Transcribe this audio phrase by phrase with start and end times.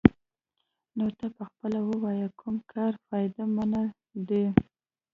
[0.97, 3.75] نو ته پخپله ووايه کوم کار فايده مند
[4.27, 4.45] دې.